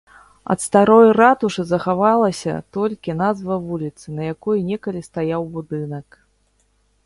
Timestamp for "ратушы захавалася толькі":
1.17-3.17